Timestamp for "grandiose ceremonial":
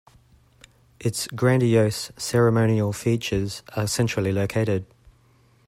1.27-2.91